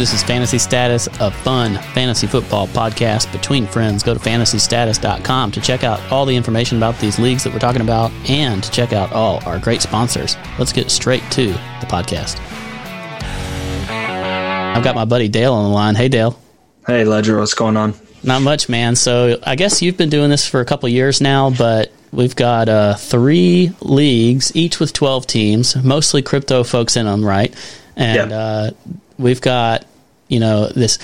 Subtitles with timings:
[0.00, 4.02] This is Fantasy Status, a fun fantasy football podcast between friends.
[4.02, 7.82] Go to fantasystatus.com to check out all the information about these leagues that we're talking
[7.82, 10.38] about and to check out all our great sponsors.
[10.58, 12.40] Let's get straight to the podcast.
[13.90, 15.94] I've got my buddy Dale on the line.
[15.96, 16.40] Hey, Dale.
[16.86, 17.92] Hey, Ledger, what's going on?
[18.22, 18.96] Not much, man.
[18.96, 22.70] So I guess you've been doing this for a couple years now, but we've got
[22.70, 27.54] uh, three leagues, each with 12 teams, mostly crypto folks in them, right?
[27.96, 28.36] And Yeah.
[28.38, 28.70] uh,
[29.18, 29.84] we've got,
[30.30, 30.98] you know, this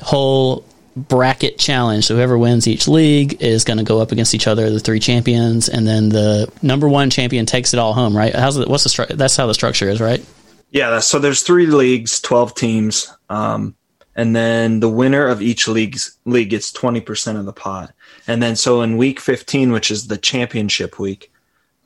[0.00, 0.64] whole
[0.96, 2.06] bracket challenge.
[2.06, 5.00] So whoever wins each league is going to go up against each other, the three
[5.00, 8.34] champions, and then the number one champion takes it all home, right?
[8.34, 8.68] How's it?
[8.68, 10.24] What's the stru- That's how the structure is, right?
[10.70, 13.74] Yeah, so there's three leagues, 12 teams, um,
[14.14, 17.92] and then the winner of each league's league gets 20% of the pot.
[18.28, 21.32] And then so in week 15, which is the championship week,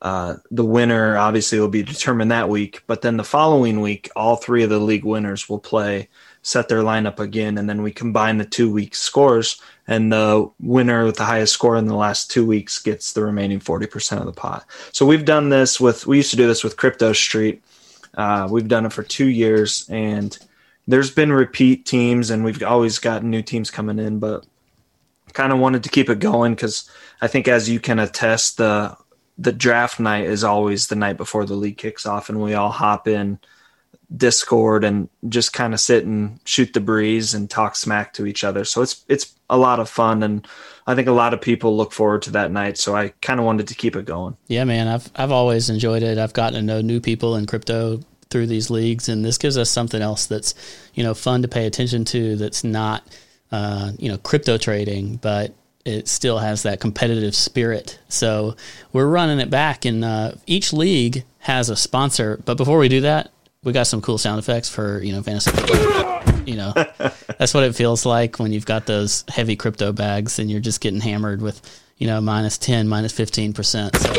[0.03, 2.83] uh, the winner obviously will be determined that week.
[2.87, 6.09] But then the following week, all three of the league winners will play,
[6.43, 11.05] set their lineup again, and then we combine the two week scores, and the winner
[11.05, 14.33] with the highest score in the last two weeks gets the remaining 40% of the
[14.33, 14.67] pot.
[14.93, 17.63] So we've done this with, we used to do this with Crypto Street.
[18.15, 20.37] Uh, we've done it for two years, and
[20.87, 24.45] there's been repeat teams, and we've always gotten new teams coming in, but
[25.35, 26.89] kind of wanted to keep it going because
[27.21, 28.97] I think, as you can attest, the
[29.39, 32.71] the draft night is always the night before the league kicks off, and we all
[32.71, 33.39] hop in
[34.15, 38.45] Discord and just kind of sit and shoot the breeze and talk smack to each
[38.45, 38.65] other.
[38.65, 40.47] So it's it's a lot of fun, and
[40.87, 42.79] I think a lot of people look forward to that night.
[42.79, 44.37] So I kind of wanted to keep it going.
[44.47, 46.19] Yeah, man, I've I've always enjoyed it.
[46.19, 49.71] I've gotten to know new people in crypto through these leagues, and this gives us
[49.71, 50.55] something else that's
[50.95, 52.37] you know fun to pay attention to.
[52.37, 53.05] That's not
[53.51, 57.99] uh, you know crypto trading, but it still has that competitive spirit.
[58.09, 58.57] So
[58.93, 62.41] we're running it back, and uh, each league has a sponsor.
[62.45, 63.31] But before we do that,
[63.63, 65.51] we got some cool sound effects for you know fantasy.
[66.47, 66.73] You know,
[67.39, 70.83] that's what it feels like when you've got those heavy crypto bags and you're just
[70.83, 73.97] getting hammered with, you know, minus 10, 15%.
[73.97, 74.13] So,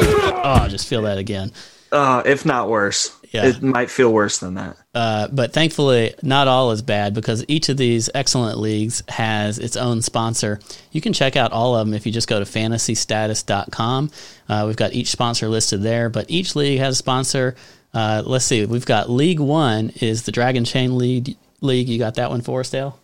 [0.43, 1.51] oh, just feel that again.
[1.91, 3.45] Uh, if not worse, Yeah.
[3.45, 4.77] it might feel worse than that.
[4.93, 9.75] Uh, but thankfully, not all is bad because each of these excellent leagues has its
[9.75, 10.59] own sponsor.
[10.91, 14.11] You can check out all of them if you just go to fantasystatus.com.
[14.47, 17.55] Uh, we've got each sponsor listed there, but each league has a sponsor.
[17.93, 21.37] Uh, let's see, we've got League One is the Dragon Chain League.
[21.61, 22.99] League, you got that one for us, Dale?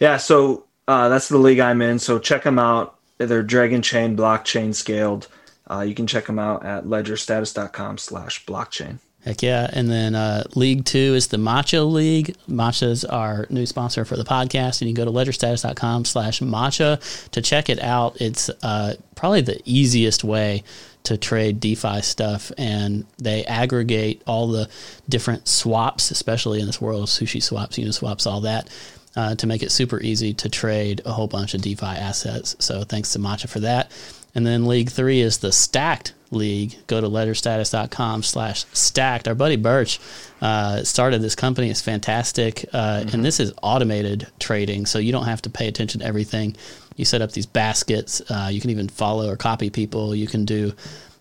[0.00, 1.98] Yeah, so uh, that's the league I'm in.
[1.98, 2.98] So check them out.
[3.18, 5.28] They're Dragon Chain, blockchain scaled.
[5.70, 8.98] Uh, you can check them out at ledgerstatus.com slash blockchain.
[9.24, 9.70] Heck yeah.
[9.72, 12.34] And then uh, League Two is the Matcha League.
[12.48, 14.80] Matcha's our new sponsor for the podcast.
[14.80, 18.20] And you can go to ledgerstatus.com slash matcha to check it out.
[18.20, 20.64] It's uh, probably the easiest way
[21.04, 22.50] to trade DeFi stuff.
[22.58, 24.68] And they aggregate all the
[25.08, 28.68] different swaps, especially in this world of sushi swaps, uniswaps, all that.
[29.14, 32.56] Uh, to make it super easy to trade a whole bunch of DeFi assets.
[32.60, 33.90] So thanks to Matcha for that.
[34.34, 36.76] And then League Three is the Stacked League.
[36.86, 39.28] Go to ledgerstatus.com slash stacked.
[39.28, 40.00] Our buddy Birch
[40.40, 41.68] uh, started this company.
[41.68, 42.64] It's fantastic.
[42.72, 46.56] Uh, And this is automated trading, so you don't have to pay attention to everything.
[46.96, 48.22] You set up these baskets.
[48.30, 50.14] Uh, you can even follow or copy people.
[50.14, 50.72] You can do,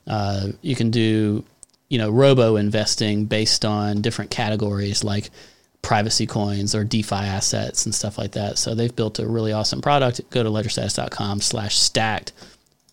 [0.07, 1.43] uh, you can do,
[1.89, 5.29] you know, robo investing based on different categories like
[5.81, 8.57] privacy coins or DeFi assets and stuff like that.
[8.57, 10.21] So they've built a really awesome product.
[10.29, 12.31] Go to ledgerstatus.com slash stacked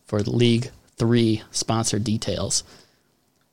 [0.09, 2.65] for League Three sponsor details.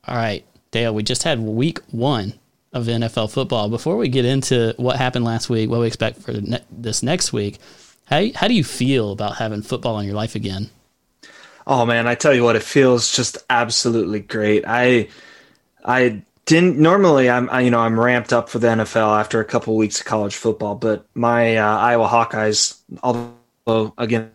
[0.08, 2.34] All right, Dale, we just had week one
[2.72, 3.68] of NFL football.
[3.68, 7.32] Before we get into what happened last week, what we expect for ne- this next
[7.32, 7.58] week,
[8.06, 10.70] how, how do you feel about having football in your life again?
[11.66, 14.64] Oh man, I tell you what, it feels just absolutely great.
[14.66, 15.08] I
[15.84, 19.44] I didn't normally I'm I, you know I'm ramped up for the NFL after a
[19.44, 24.30] couple of weeks of college football, but my uh, Iowa Hawkeyes, although again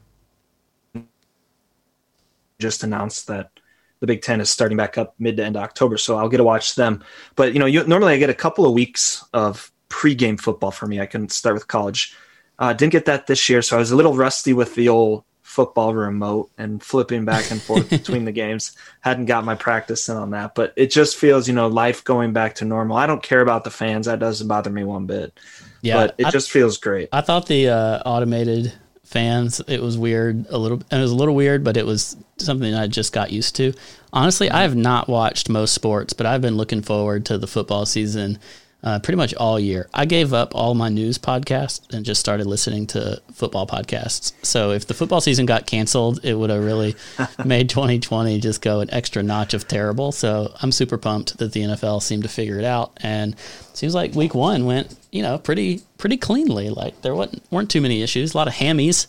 [2.61, 3.51] just announced that
[3.99, 6.43] the Big Ten is starting back up mid to end October, so I'll get to
[6.43, 7.03] watch them.
[7.35, 10.87] But you know, you, normally I get a couple of weeks of pregame football for
[10.87, 10.99] me.
[10.99, 12.15] I can start with college.
[12.57, 15.23] Uh, didn't get that this year, so I was a little rusty with the old
[15.41, 18.71] football remote and flipping back and forth between the games.
[19.01, 22.33] Hadn't got my practice in on that, but it just feels, you know, life going
[22.33, 22.97] back to normal.
[22.97, 25.37] I don't care about the fans; that doesn't bother me one bit.
[25.81, 27.09] Yeah, but it I- just feels great.
[27.11, 28.73] I thought the uh, automated
[29.11, 32.15] fans it was weird a little and it was a little weird but it was
[32.37, 33.73] something I just got used to.
[34.13, 37.85] Honestly I have not watched most sports but I've been looking forward to the football
[37.85, 38.39] season
[38.83, 39.87] uh, pretty much all year.
[39.93, 44.33] I gave up all my news podcasts and just started listening to football podcasts.
[44.43, 46.95] So if the football season got canceled, it would have really
[47.45, 50.11] made 2020 just go an extra notch of terrible.
[50.11, 53.35] So I'm super pumped that the NFL seemed to figure it out, and
[53.73, 56.69] seems like Week One went you know pretty pretty cleanly.
[56.69, 58.33] Like there wasn't weren't too many issues.
[58.33, 59.07] A lot of hammies,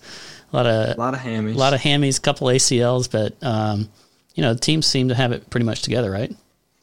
[0.53, 1.55] a lot of A lot of hammies.
[1.55, 3.89] a lot of hammies, couple ACLs, but um,
[4.35, 6.35] you know the teams seem to have it pretty much together, right?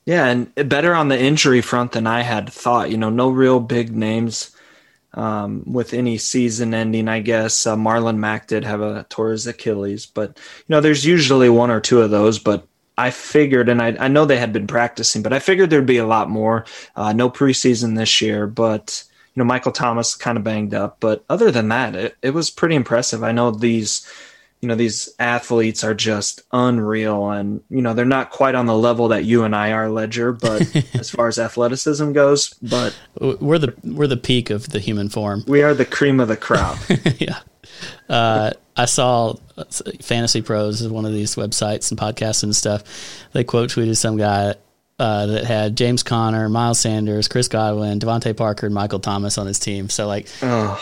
[0.10, 2.90] Yeah, and better on the injury front than I had thought.
[2.90, 4.50] You know, no real big names
[5.14, 7.08] um, with any season ending.
[7.08, 11.06] I guess uh, Marlon Mack did have a tore his Achilles, but you know, there's
[11.06, 12.40] usually one or two of those.
[12.40, 12.68] But
[12.98, 15.98] I figured, and I, I know they had been practicing, but I figured there'd be
[15.98, 16.66] a lot more.
[16.96, 19.04] Uh, no preseason this year, but
[19.36, 20.98] you know, Michael Thomas kind of banged up.
[21.00, 23.24] But other than that, it, it was pretty impressive.
[23.24, 24.10] I know these
[24.62, 28.76] you know these athletes are just unreal and you know they're not quite on the
[28.76, 30.62] level that you and I are ledger but
[30.96, 35.44] as far as athleticism goes but We're the we're the peak of the human form.
[35.48, 36.78] we are the cream of the crop
[37.20, 37.40] yeah.
[38.10, 39.64] Uh, I saw uh,
[40.02, 42.84] Fantasy Pros is one of these websites and podcasts and stuff.
[43.34, 44.56] They quote tweeted some guy
[45.00, 49.48] uh, that had James Conner, Miles Sanders, Chris Godwin, DeVante Parker, and Michael Thomas on
[49.48, 49.90] his team.
[49.90, 50.28] So like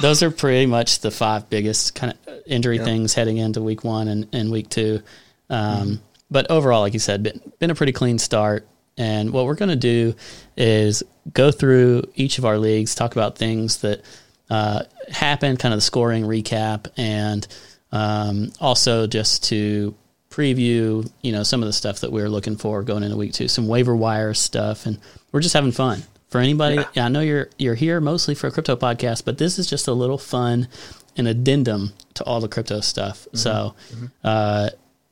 [0.02, 4.08] those are pretty much the five biggest kind of injury things heading into week one
[4.08, 5.02] and, and week two.
[5.50, 8.68] Um, But overall, like you said, been, been a pretty clean start.
[8.98, 10.16] And what we're going to do
[10.58, 14.02] is go through each of our leagues, talk about things that
[14.50, 17.48] uh, happened, kind of the scoring recap, and
[17.92, 19.94] um, also just to
[20.38, 23.48] preview, you know, some of the stuff that we're looking for going into week two,
[23.48, 25.00] some waiver wire stuff, and
[25.32, 26.04] we're just having fun.
[26.30, 27.06] For anybody, yeah.
[27.06, 29.94] I know you're you're here mostly for a crypto podcast, but this is just a
[29.94, 30.68] little fun,
[31.16, 33.28] an addendum to all the crypto stuff.
[33.34, 33.76] So,
[34.24, 34.70] uh,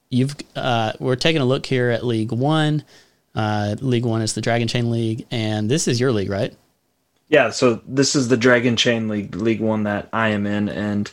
[0.10, 2.83] you've uh, we're taking a look here at League One.
[3.33, 6.54] Uh, league One is the Dragon Chain League, and this is your league, right?
[7.28, 11.12] yeah so this is the Dragon Chain League League 1 that I am in and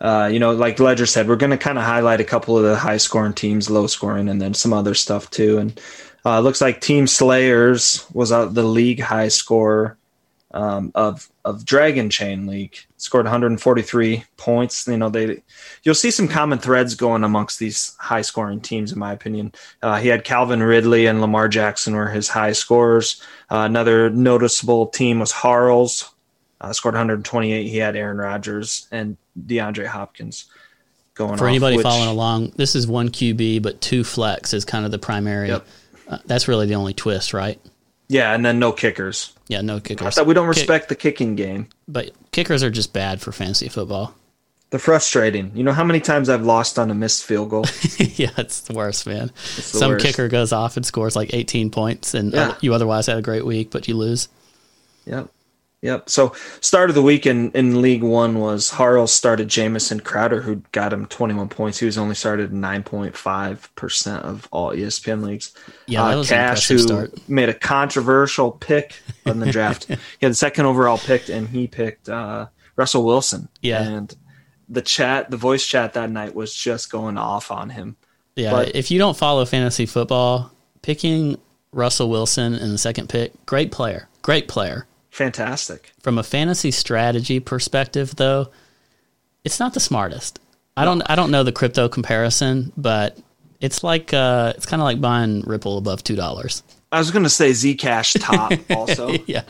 [0.00, 2.64] uh, you know like Ledger said we're going to kind of highlight a couple of
[2.64, 5.80] the high scoring teams low scoring and then some other stuff too and
[6.24, 9.96] uh, looks like Team Slayers was uh, the league high score
[10.52, 12.76] um, of of Dragon Chain League.
[12.96, 14.86] Scored 143 points.
[14.86, 15.42] You know they,
[15.82, 19.52] you'll see some common threads going amongst these high scoring teams, in my opinion.
[19.82, 23.22] Uh, he had Calvin Ridley and Lamar Jackson were his high scorers.
[23.50, 26.12] Uh, another noticeable team was Harles.
[26.60, 27.66] Uh, scored 128.
[27.68, 29.16] He had Aaron Rodgers and
[29.46, 30.44] DeAndre Hopkins
[31.14, 31.38] going.
[31.38, 34.84] For off, anybody which- following along, this is one QB, but two flex is kind
[34.84, 35.48] of the primary.
[35.48, 35.66] Yep.
[36.08, 37.60] Uh, that's really the only twist, right?
[38.08, 39.32] yeah, and then no kickers.
[39.46, 40.16] Yeah, no kickers.
[40.24, 41.68] We don't Kick- respect the kicking game.
[41.86, 44.14] but kickers are just bad for fantasy football.
[44.70, 45.50] They're frustrating.
[45.54, 47.64] You know how many times I've lost on a missed field goal?
[47.98, 49.30] yeah, it's the worst, man.
[49.56, 50.04] the Some worst.
[50.04, 52.54] kicker goes off and scores like 18 points, and Yeah.
[52.60, 54.28] you otherwise had a great week, but you lose.
[55.06, 55.28] Yep.
[55.82, 56.10] Yep.
[56.10, 60.56] So start of the week in, in League One was Harrell started Jamison Crowder, who
[60.72, 61.78] got him 21 points.
[61.78, 65.52] He was only started 9.5% of all ESPN leagues.
[65.86, 67.28] Yeah, that Uh, was Cash, who start.
[67.28, 69.84] made a controversial pick in the draft.
[69.88, 72.46] he had the second overall pick, and he picked uh,
[72.76, 73.48] Russell Wilson.
[73.62, 73.82] Yeah.
[73.82, 74.14] And
[74.68, 77.96] the chat, the voice chat that night was just going off on him.
[78.36, 81.38] Yeah, But- if you don't follow fantasy football, picking
[81.72, 84.86] Russell Wilson in the second pick, great player, great player.
[85.10, 85.92] Fantastic.
[86.00, 88.50] From a fantasy strategy perspective, though,
[89.44, 90.38] it's not the smartest.
[90.76, 93.18] I don't I don't know the crypto comparison, but
[93.60, 96.62] it's like uh, it's kind of like buying Ripple above two dollars.
[96.92, 99.10] I was going to say Zcash top also.
[99.26, 99.44] yeah,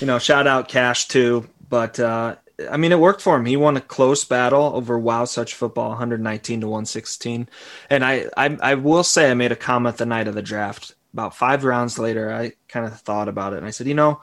[0.00, 1.48] you know, shout out Cash too.
[1.68, 2.36] But uh,
[2.70, 3.44] I mean, it worked for him.
[3.44, 7.48] He won a close battle over Wow Such Football, 119 to 116.
[7.90, 10.94] And I, I, I will say, I made a comment the night of the draft.
[11.12, 14.20] About five rounds later, I kind of thought about it, and I said, you know,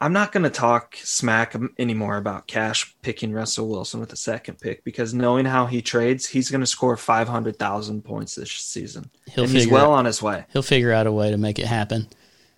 [0.00, 4.58] I'm not going to talk smack anymore about Cash picking Russell Wilson with the second
[4.60, 9.44] pick because knowing how he trades, he's going to score 500,000 points this season, He'll
[9.44, 10.44] and he's figure well it- on his way.
[10.52, 12.08] he'll figure out a way to make it happen.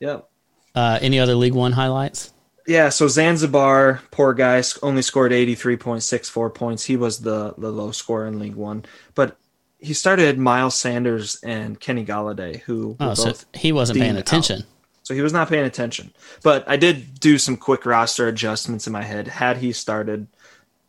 [0.01, 0.29] Yep.
[0.75, 2.33] Uh, any other League One highlights?
[2.67, 6.85] Yeah, so Zanzibar, poor guy, only scored 83.64 points.
[6.85, 8.85] He was the, the low scorer in League One.
[9.15, 9.37] But
[9.79, 13.47] he started Miles Sanders and Kenny Golladay, who were Oh, so both.
[13.55, 14.65] he wasn't paying attention.
[15.07, 16.13] So he was not paying attention.
[16.43, 19.29] But I did do some quick roster adjustments in my head.
[19.29, 20.27] Had he started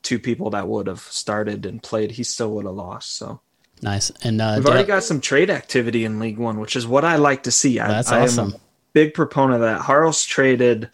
[0.01, 3.15] two people that would have started and played, he still would have lost.
[3.15, 3.41] So
[3.83, 4.09] Nice.
[4.24, 7.05] And uh, we've already I- got some trade activity in League One, which is what
[7.05, 7.79] I like to see.
[7.79, 8.55] I, That's I awesome.
[8.91, 9.81] big proponent of that.
[9.81, 10.89] Harles traded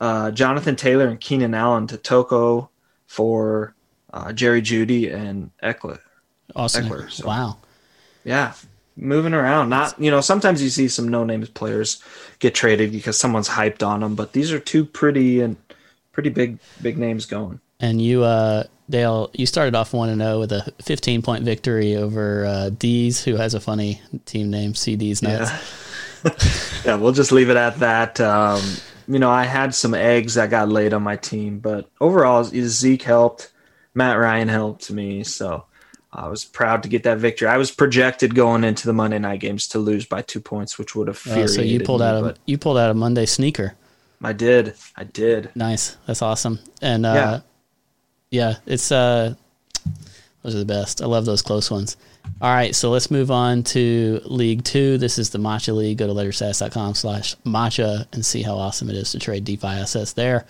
[0.00, 2.70] uh, Jonathan Taylor and Keenan Allen to Toko
[3.06, 3.74] for
[4.14, 5.98] uh, Jerry Jeudy and Ekeler.
[6.56, 6.86] awesome.
[6.86, 7.58] Ekeler, so- Wow.
[8.24, 8.54] Yeah.
[8.96, 9.68] Moving around.
[9.68, 12.02] Not you know sometimes you see some no names players
[12.38, 15.56] get traded because someone's hyped on them, but these are two pretty and
[16.12, 17.60] pretty big big names going.
[17.80, 21.96] And you, uh, Dale, you started off one and zero with a 15 point victory
[21.96, 25.50] over uh, D's, who has a funny team name, CD's Nuts.
[25.50, 26.30] Yeah.
[26.84, 28.20] yeah, we'll just leave it at that.
[28.20, 28.62] Um,
[29.08, 33.02] you know, I had some eggs that got laid on my team, but overall, Zeke
[33.02, 33.52] helped.
[33.94, 35.64] Matt Ryan helped me, so
[36.14, 37.48] I was proud to get that victory.
[37.48, 40.94] I was projected going into the Monday night games to lose by two points, which
[40.94, 43.74] would have oh, so you pulled me, out a you pulled out a Monday sneaker.
[44.22, 44.74] I did.
[44.94, 45.50] I did.
[45.54, 45.96] Nice.
[46.06, 46.60] That's awesome.
[46.82, 47.40] And uh,
[48.30, 48.48] yeah.
[48.48, 49.34] yeah, it's uh,
[50.42, 51.00] those are the best.
[51.00, 51.96] I love those close ones.
[52.40, 54.98] All right, so let's move on to League Two.
[54.98, 55.98] This is the Matcha League.
[55.98, 60.12] Go to letterstats.com slash matcha and see how awesome it is to trade DeFi assets
[60.12, 60.46] there.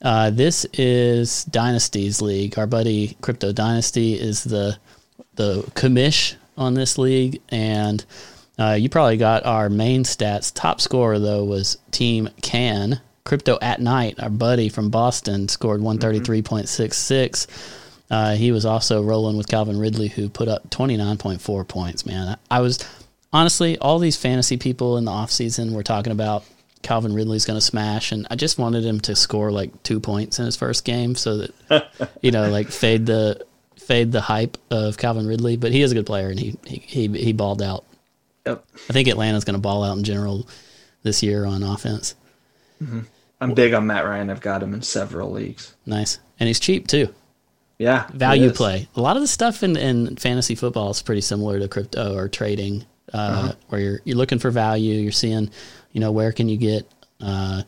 [0.00, 2.58] Uh, this is Dynasty's league.
[2.58, 4.78] Our buddy Crypto Dynasty is the
[5.34, 8.04] the commish on this league, and
[8.58, 10.52] uh, you probably got our main stats.
[10.54, 13.00] Top scorer though was Team Can.
[13.24, 17.46] Crypto at night, our buddy from Boston, scored one thirty three point six six.
[18.10, 21.64] Uh, he was also rolling with Calvin Ridley, who put up twenty nine point four
[21.64, 22.06] points.
[22.06, 22.78] Man, I was
[23.32, 26.44] honestly all these fantasy people in the offseason were talking about
[26.82, 30.38] Calvin Ridley's going to smash, and I just wanted him to score like two points
[30.38, 33.44] in his first game, so that you know, like fade the
[33.76, 35.56] fade the hype of Calvin Ridley.
[35.56, 37.84] But he is a good player, and he he he, he balled out.
[38.46, 38.64] Yep.
[38.88, 40.48] I think Atlanta's going to ball out in general
[41.02, 42.14] this year on offense.
[42.82, 43.00] Mm-hmm.
[43.40, 44.30] I'm big on Matt Ryan.
[44.30, 45.74] I've got him in several leagues.
[45.86, 47.14] Nice, and he's cheap too.
[47.78, 48.88] Yeah, value play.
[48.96, 52.28] A lot of the stuff in, in fantasy football is pretty similar to crypto or
[52.28, 53.52] trading, uh, uh-huh.
[53.68, 54.94] where you're you're looking for value.
[54.94, 55.50] You're seeing
[55.98, 56.88] you know, where can you get
[57.20, 57.62] uh,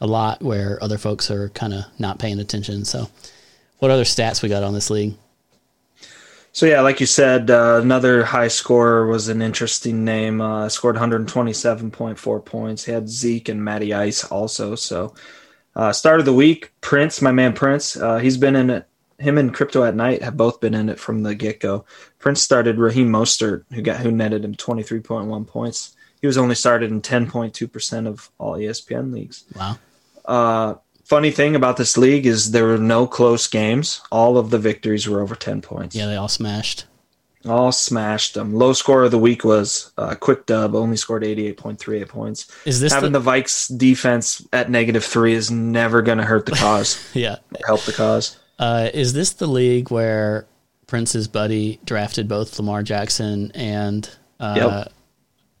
[0.00, 2.86] a lot where other folks are kind of not paying attention.
[2.86, 3.10] So,
[3.80, 5.14] what other stats we got on this league?
[6.52, 10.40] So yeah, like you said, uh, another high scorer was an interesting name.
[10.40, 12.84] Uh, scored 127.4 points.
[12.86, 14.74] He had Zeke and Matty Ice also.
[14.74, 15.14] So
[15.74, 17.94] uh, start of the week, Prince, my man Prince.
[17.94, 18.88] Uh, he's been in it.
[19.18, 21.84] Him and Crypto at Night have both been in it from the get go.
[22.18, 25.95] Prince started Raheem Mostert, who got who netted him 23.1 points.
[26.20, 29.44] He was only started in 10.2% of all ESPN leagues.
[29.54, 29.78] Wow.
[30.24, 34.00] Uh, funny thing about this league is there were no close games.
[34.10, 35.94] All of the victories were over 10 points.
[35.94, 36.86] Yeah, they all smashed.
[37.46, 38.54] All smashed them.
[38.54, 42.50] Low score of the week was uh, Quick Dub, only scored 88.38 points.
[42.64, 46.46] Is this Having the, the Vikes defense at negative three is never going to hurt
[46.46, 46.98] the cause.
[47.14, 47.36] yeah.
[47.64, 48.36] Help the cause.
[48.58, 50.46] Uh, is this the league where
[50.88, 54.92] Prince's buddy drafted both Lamar Jackson and uh, yep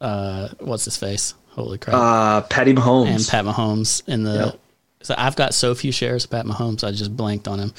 [0.00, 1.34] uh, what's his face?
[1.50, 1.96] Holy crap!
[1.96, 4.34] Uh, Patty Mahomes and Pat Mahomes in the.
[4.46, 4.60] Yep.
[5.02, 7.74] So I've got so few shares of Pat Mahomes, I just blanked on him.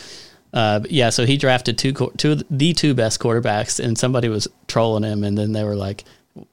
[0.53, 5.03] Uh, yeah, so he drafted two, two, the two best quarterbacks, and somebody was trolling
[5.03, 6.05] him, and then they were like,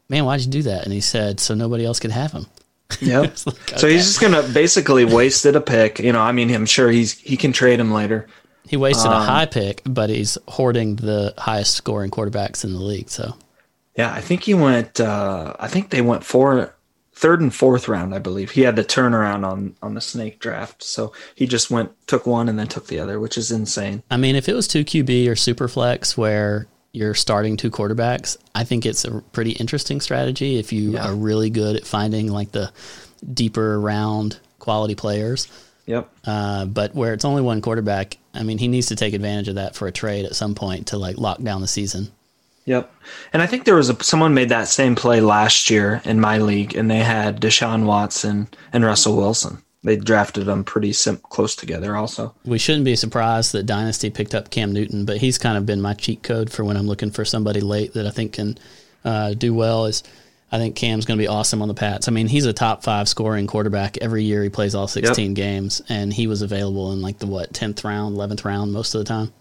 [0.08, 2.46] "Man, why'd you do that?" And he said, "So nobody else could have him."
[3.00, 3.22] Yep.
[3.46, 3.76] like, okay.
[3.76, 5.98] So he's just gonna basically wasted a pick.
[5.98, 8.26] You know, I mean, I'm sure he's he can trade him later.
[8.66, 12.80] He wasted um, a high pick, but he's hoarding the highest scoring quarterbacks in the
[12.80, 13.08] league.
[13.10, 13.34] So
[13.96, 15.00] yeah, I think he went.
[15.00, 16.74] Uh, I think they went four,
[17.12, 18.14] third and fourth round.
[18.14, 21.92] I believe he had the turnaround on on the snake draft, so he just went
[22.06, 24.02] took one and then took the other, which is insane.
[24.10, 28.36] I mean, if it was two QB or super flex where you're starting two quarterbacks,
[28.54, 31.08] I think it's a pretty interesting strategy if you yeah.
[31.08, 32.72] are really good at finding like the
[33.32, 35.48] deeper round quality players.
[35.86, 36.10] Yep.
[36.24, 39.56] Uh, but where it's only one quarterback, I mean, he needs to take advantage of
[39.56, 42.10] that for a trade at some point to like lock down the season.
[42.66, 42.92] Yep.
[43.32, 46.38] And I think there was a someone made that same play last year in my
[46.38, 49.58] league, and they had Deshaun Watson and Russell Wilson.
[49.82, 52.34] They drafted them pretty sim- close together, also.
[52.46, 55.82] We shouldn't be surprised that Dynasty picked up Cam Newton, but he's kind of been
[55.82, 58.56] my cheat code for when I'm looking for somebody late that I think can
[59.04, 59.84] uh, do well.
[59.84, 60.02] Is
[60.50, 62.08] I think Cam's going to be awesome on the Pats.
[62.08, 64.42] I mean, he's a top five scoring quarterback every year.
[64.42, 65.36] He plays all 16 yep.
[65.36, 69.00] games, and he was available in like the what 10th round, 11th round most of
[69.00, 69.34] the time.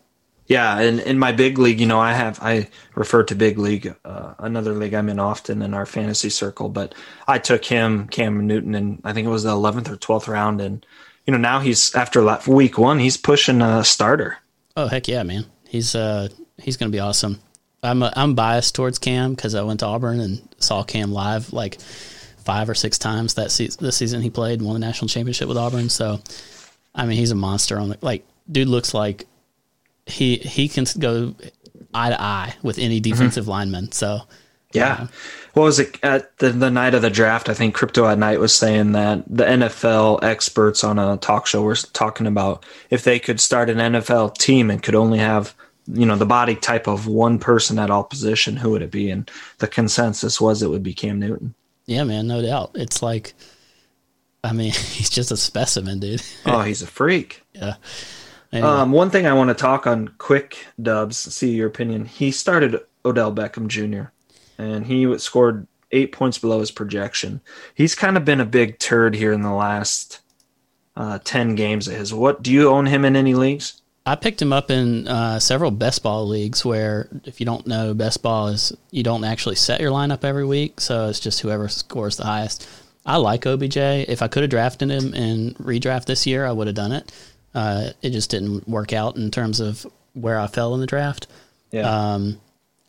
[0.47, 3.95] Yeah, and in my big league, you know, I have I refer to big league,
[4.03, 6.93] uh, another league I'm in often in our fantasy circle, but
[7.27, 10.59] I took him, Cam Newton, and I think it was the 11th or 12th round,
[10.59, 10.85] and
[11.25, 14.37] you know now he's after week one, he's pushing a starter.
[14.75, 17.39] Oh heck yeah, man, he's uh he's gonna be awesome.
[17.81, 21.51] I'm a, I'm biased towards Cam because I went to Auburn and saw Cam live
[21.53, 21.79] like
[22.43, 25.57] five or six times that se- season he played and won the national championship with
[25.57, 25.89] Auburn.
[25.89, 26.19] So,
[26.95, 28.25] I mean, he's a monster on the like.
[28.51, 29.25] Dude looks like
[30.05, 31.35] he he can go
[31.93, 33.11] eye to eye with any mm-hmm.
[33.11, 33.51] defensive mm-hmm.
[33.51, 33.91] lineman.
[33.91, 34.21] So
[34.73, 35.07] yeah.
[35.53, 37.47] What was it at the, the night of the draft?
[37.47, 41.61] I think Crypto at Night was saying that the NFL experts on a talk show
[41.61, 45.53] were talking about if they could start an NFL team and could only have
[45.87, 49.09] you know the body type of one person at all position, who would it be?
[49.09, 49.29] And
[49.59, 51.53] the consensus was it would be Cam Newton.
[51.85, 52.71] Yeah, man, no doubt.
[52.75, 53.33] It's like,
[54.43, 56.23] I mean, he's just a specimen, dude.
[56.45, 57.41] oh, he's a freak.
[57.53, 57.75] Yeah.
[58.53, 58.69] Anyway.
[58.69, 61.17] Um, one thing I want to talk on quick, Dubs.
[61.17, 62.05] See your opinion.
[62.05, 64.11] He started Odell Beckham Jr.
[64.61, 67.41] and he scored eight points below his projection.
[67.73, 70.19] He's kind of been a big turd here in the last
[70.95, 72.13] uh, ten games of his.
[72.13, 73.81] What do you own him in any leagues?
[74.05, 77.93] I picked him up in uh, several best ball leagues where, if you don't know,
[77.93, 81.69] best ball is you don't actually set your lineup every week, so it's just whoever
[81.69, 82.67] scores the highest.
[83.05, 83.77] I like OBJ.
[83.77, 87.11] If I could have drafted him in redraft this year, I would have done it.
[87.53, 91.27] Uh, it just didn't work out in terms of where I fell in the draft.
[91.71, 92.13] Yeah.
[92.13, 92.39] Um,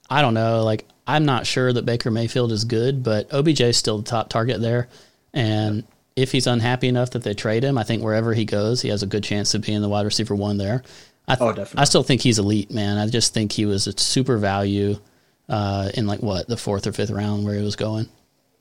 [0.08, 0.62] I don't know.
[0.62, 4.28] Like, I'm not sure that Baker Mayfield is good, but OBJ is still the top
[4.28, 4.88] target there.
[5.32, 5.84] And
[6.16, 9.02] if he's unhappy enough that they trade him, I think wherever he goes, he has
[9.02, 10.82] a good chance of being the wide receiver one there.
[11.26, 11.80] I, th- oh, definitely.
[11.80, 12.98] I still think he's elite, man.
[12.98, 14.98] I just think he was a super value
[15.48, 18.08] uh, in like what the fourth or fifth round where he was going.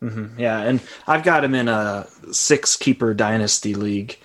[0.01, 0.39] Mm-hmm.
[0.39, 4.17] Yeah, and I've got him in a six keeper dynasty league,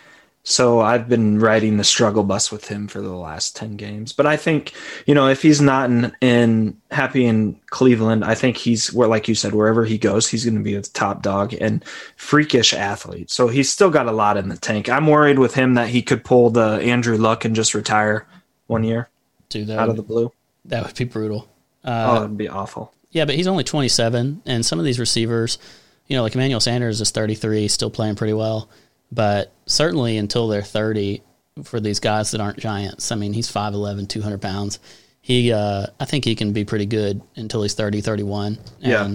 [0.42, 4.14] so I've been riding the struggle bus with him for the last 10 games.
[4.14, 4.72] But I think,
[5.04, 9.28] you know, if he's not in, in happy in Cleveland, I think he's where, like
[9.28, 11.84] you said, wherever he goes, he's going to be a top dog and
[12.16, 13.30] freakish athlete.
[13.30, 14.88] So he's still got a lot in the tank.
[14.88, 18.26] I'm worried with him that he could pull the Andrew Luck and just retire
[18.68, 19.10] one year
[19.50, 20.32] Dude, out of the blue.
[20.64, 21.48] That would be brutal.
[21.84, 22.92] Uh, oh, it'd be awful.
[23.10, 25.58] Yeah, but he's only 27, and some of these receivers,
[26.06, 28.68] you know, like Emmanuel Sanders is 33, still playing pretty well.
[29.10, 31.22] But certainly until they're 30,
[31.64, 34.78] for these guys that aren't giants, I mean, he's 5'11, 200 pounds.
[35.20, 38.58] He, uh, I think he can be pretty good until he's 30, 31.
[38.82, 39.14] And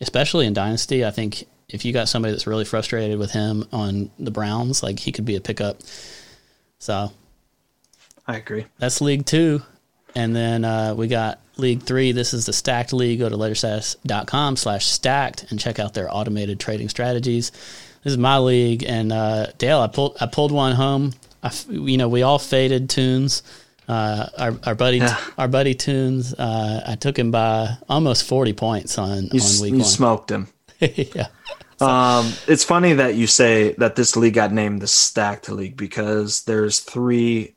[0.00, 4.10] especially in Dynasty, I think if you got somebody that's really frustrated with him on
[4.18, 5.78] the Browns, like he could be a pickup.
[6.78, 7.10] So
[8.26, 8.66] I agree.
[8.78, 9.62] That's League Two.
[10.14, 12.12] And then uh, we got League Three.
[12.12, 13.18] This is the Stacked League.
[13.18, 17.50] Go to ledgerstatus.com slash stacked and check out their automated trading strategies
[18.04, 21.14] this is my league, and uh, Dale, I pulled I pulled one home.
[21.42, 23.42] I, you know, we all faded tunes.
[23.88, 25.18] Uh, our our buddy yeah.
[25.38, 26.34] our buddy tunes.
[26.34, 29.84] Uh, I took him by almost forty points on you, on week you one.
[29.84, 30.48] smoked him.
[30.80, 31.28] yeah.
[31.80, 36.44] Um, it's funny that you say that this league got named the Stacked League because
[36.44, 37.54] there's three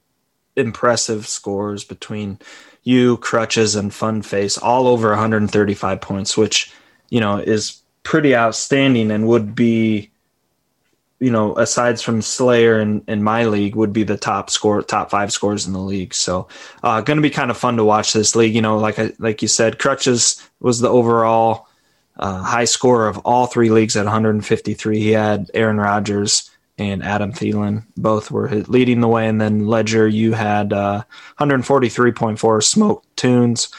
[0.55, 2.39] impressive scores between
[2.83, 6.71] you, Crutches, and Fun Face, all over 135 points, which
[7.09, 10.09] you know is pretty outstanding and would be
[11.19, 15.09] you know, aside from Slayer and, and my league, would be the top score, top
[15.09, 16.13] five scores in the league.
[16.13, 16.47] So,
[16.83, 18.53] uh, going to be kind of fun to watch this league.
[18.53, 21.67] You know, like I, like you said, Crutches was the overall
[22.17, 24.99] uh, high score of all three leagues at 153.
[24.99, 30.07] He had Aaron Rodgers and Adam Thielen both were leading the way, and then Ledger,
[30.07, 31.03] you had uh,
[31.39, 33.69] 143.4 Smoke Tunes,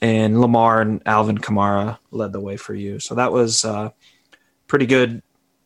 [0.00, 3.00] and Lamar and Alvin Kamara led the way for you.
[3.00, 3.90] So that was uh,
[4.68, 5.22] pretty good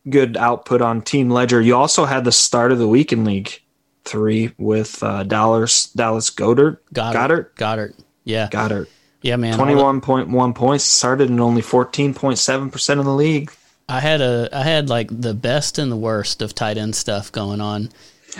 [0.09, 1.61] good output on Team Ledger.
[1.61, 3.61] You also had the start of the week in League
[4.05, 6.79] Three with uh, Dallas Dallas Goedert.
[6.93, 7.13] Goedert.
[7.13, 7.95] Goddard, Goedert.
[8.25, 8.49] Yeah.
[8.51, 8.89] Goddard
[9.21, 9.55] Yeah, man.
[9.55, 10.83] Twenty one point one points.
[10.83, 13.51] Started in only fourteen point seven percent of the league.
[13.87, 17.31] I had a I had like the best and the worst of tight end stuff
[17.31, 17.89] going on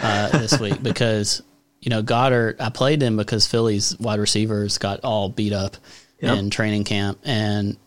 [0.02, 1.42] uh, this week because
[1.82, 5.78] you know Goddard I played him because Philly's wide receivers got all beat up
[6.20, 6.38] yep.
[6.38, 7.78] in training camp, and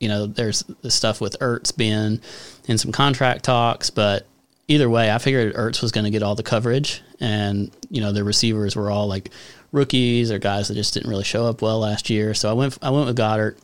[0.00, 2.20] you know, there's the stuff with Ertz being
[2.66, 4.26] in some contract talks, but
[4.66, 8.12] either way, I figured Ertz was going to get all the coverage, and you know,
[8.12, 9.30] the receivers were all like
[9.72, 12.34] rookies or guys that just didn't really show up well last year.
[12.34, 13.58] So I went I went with Goddard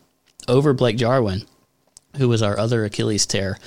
[0.46, 1.42] over Blake Jarwin,
[2.16, 3.58] who was our other Achilles tear.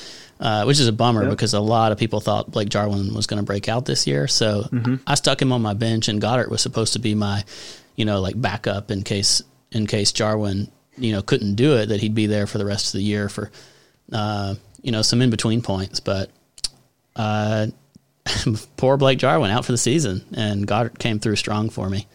[0.41, 1.31] Uh, which is a bummer yep.
[1.31, 4.25] because a lot of people thought Blake Jarwin was going to break out this year.
[4.25, 4.95] So mm-hmm.
[5.05, 7.43] I stuck him on my bench, and Goddard was supposed to be my,
[7.97, 9.41] you know, like backup in case
[9.73, 12.87] in case Jarwin you know couldn't do it, that he'd be there for the rest
[12.87, 13.51] of the year for
[14.11, 15.99] uh, you know some in between points.
[15.99, 16.29] But
[17.15, 17.67] uh,
[18.77, 22.07] poor Blake Jarwin out for the season, and Goedert came through strong for me.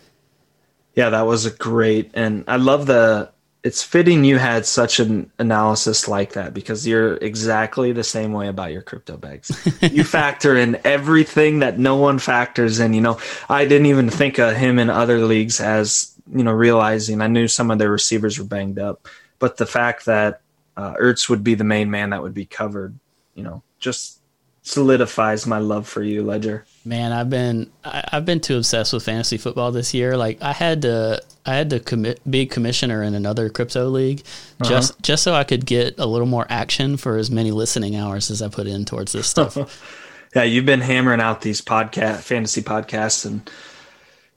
[0.94, 3.32] Yeah, that was a great, and I love the.
[3.62, 8.48] It's fitting you had such an analysis like that because you're exactly the same way
[8.48, 9.50] about your crypto bags.
[9.80, 12.92] you factor in everything that no one factors in.
[12.92, 13.18] You know,
[13.48, 17.48] I didn't even think of him in other leagues as you know, realizing I knew
[17.48, 19.08] some of their receivers were banged up,
[19.38, 20.40] but the fact that
[20.76, 22.98] uh, Ertz would be the main man that would be covered,
[23.34, 24.20] you know, just
[24.62, 26.64] solidifies my love for you, Ledger.
[26.84, 30.16] Man, I've been I, have been too obsessed with fantasy football this year.
[30.16, 34.22] Like I had to I had to commit be commissioner in another crypto league
[34.60, 34.68] uh-huh.
[34.68, 38.30] just just so I could get a little more action for as many listening hours
[38.30, 39.56] as I put in towards this stuff.
[40.34, 43.48] yeah, you've been hammering out these podcast fantasy podcasts and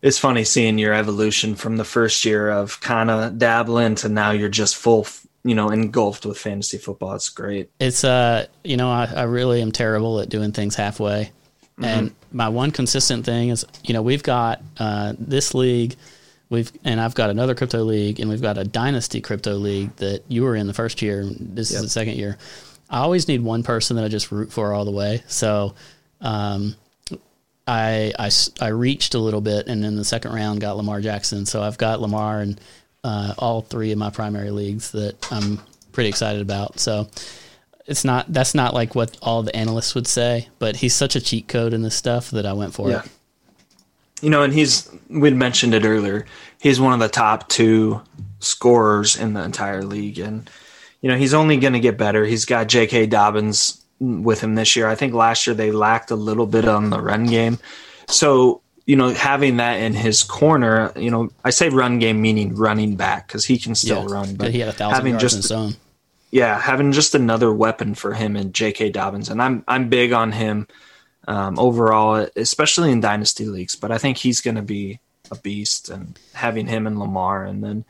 [0.08, 4.32] it's funny seeing your evolution from the first year of kind of dabbling to now
[4.32, 5.06] you're just full,
[5.44, 7.14] you know, engulfed with fantasy football.
[7.14, 7.70] It's great.
[7.80, 11.32] It's uh, you know, I, I really am terrible at doing things halfway.
[11.78, 11.84] Mm-hmm.
[11.84, 15.98] And my one consistent thing is, you know, we've got uh, this league,
[16.50, 20.24] we've and I've got another crypto league, and we've got a dynasty crypto league that
[20.30, 21.26] you were in the first year.
[21.26, 21.80] This yep.
[21.80, 22.38] is the second year.
[22.90, 25.22] I always need one person that I just root for all the way.
[25.28, 25.76] So,
[26.22, 26.76] um,
[27.68, 31.46] I, I, I reached a little bit, and in the second round got Lamar Jackson.
[31.46, 32.60] So I've got Lamar and
[33.04, 35.60] uh, all three of my primary leagues that I'm
[35.92, 36.80] pretty excited about.
[36.80, 37.08] So
[37.86, 41.22] it's not that's not like what all the analysts would say, but he's such a
[41.22, 43.04] cheat code in this stuff that I went for yeah.
[43.04, 43.10] it.
[44.22, 46.26] You know, and he's we'd mentioned it earlier.
[46.60, 48.02] He's one of the top two
[48.40, 50.50] scorers in the entire league, and
[51.02, 52.26] you know he's only going to get better.
[52.26, 53.08] He's got J.K.
[53.08, 54.88] Dobbins with him this year.
[54.88, 57.60] I think last year they lacked a little bit on the run game.
[58.08, 62.56] So, you know, having that in his corner, you know, I say run game meaning
[62.56, 64.36] running back because he can still yeah, run.
[64.36, 65.74] But he had a thousand having yards just, in own.
[66.32, 68.90] Yeah, having just another weapon for him and J.K.
[68.90, 70.68] Dobbins, and I'm I'm big on him
[71.28, 73.76] um, overall, especially in dynasty leagues.
[73.76, 75.00] But I think he's going to be
[75.32, 77.86] a beast, and having him and Lamar, and then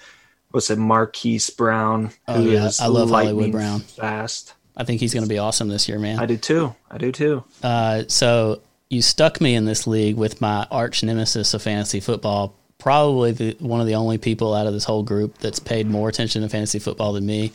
[0.51, 2.69] what's it, Marquise Brown, oh, yeah.
[2.79, 4.53] I love Hollywood Brown, fast.
[4.77, 6.19] I think he's going to be awesome this year, man.
[6.19, 6.75] I do too.
[6.89, 7.43] I do too.
[7.63, 12.55] Uh, so you stuck me in this league with my arch nemesis of fantasy football.
[12.77, 16.07] Probably the, one of the only people out of this whole group that's paid more
[16.07, 17.51] attention to fantasy football than me.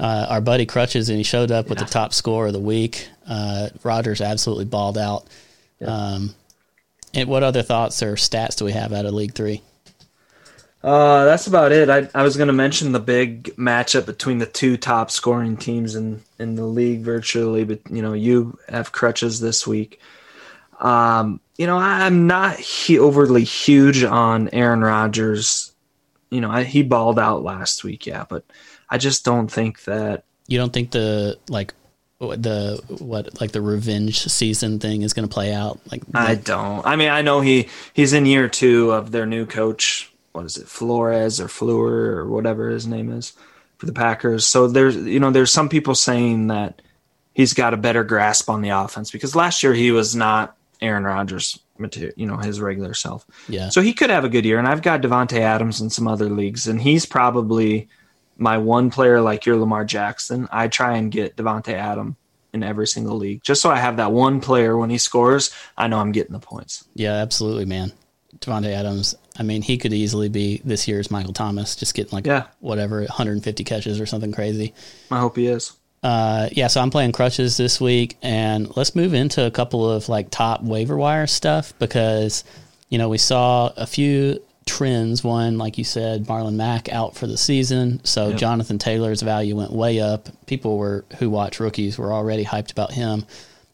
[0.00, 1.70] Uh, our buddy Crutches, and he showed up yeah.
[1.70, 3.08] with the top score of the week.
[3.28, 5.26] Uh, Rodgers absolutely balled out.
[5.80, 5.88] Yeah.
[5.88, 6.34] Um,
[7.12, 9.62] and what other thoughts or stats do we have out of League Three?
[10.84, 11.88] Uh, that's about it.
[11.88, 15.94] I, I was going to mention the big matchup between the two top scoring teams
[15.94, 19.98] in, in the league virtually, but you know, you have crutches this week.
[20.80, 25.72] Um, you know, I, am not he, overly huge on Aaron Rodgers.
[26.28, 28.44] You know, I, he balled out last week, yeah, but
[28.90, 30.24] I just don't think that.
[30.48, 31.72] You don't think the like
[32.20, 35.80] the what like the revenge season thing is going to play out?
[35.90, 36.84] Like I don't.
[36.84, 40.56] I mean, I know he he's in year two of their new coach what is
[40.56, 43.32] it, Flores or Fleur or whatever his name is
[43.78, 44.46] for the Packers.
[44.46, 46.82] So there's you know there's some people saying that
[47.32, 51.04] he's got a better grasp on the offense because last year he was not Aaron
[51.04, 53.26] Rodgers material, you know, his regular self.
[53.48, 53.68] Yeah.
[53.68, 56.28] So he could have a good year, and I've got Davante Adams in some other
[56.28, 57.88] leagues, and he's probably
[58.36, 60.48] my one player like your Lamar Jackson.
[60.50, 62.16] I try and get Davante Adams
[62.52, 65.88] in every single league just so I have that one player when he scores, I
[65.88, 66.84] know I'm getting the points.
[66.94, 67.92] Yeah, absolutely, man.
[68.38, 69.16] Davante Adams.
[69.36, 72.46] I mean, he could easily be this year's Michael Thomas, just getting like yeah.
[72.60, 74.72] whatever 150 catches or something crazy.
[75.10, 75.72] I hope he is.
[76.04, 80.08] Uh, yeah, so I'm playing crutches this week, and let's move into a couple of
[80.08, 82.44] like top waiver wire stuff because
[82.90, 85.24] you know we saw a few trends.
[85.24, 88.38] One, like you said, Marlon Mack out for the season, so yep.
[88.38, 90.28] Jonathan Taylor's value went way up.
[90.46, 93.24] People were who watch rookies were already hyped about him,